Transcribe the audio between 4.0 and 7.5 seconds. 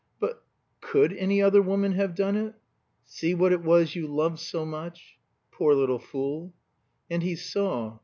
loved so much." Poor little fool! And he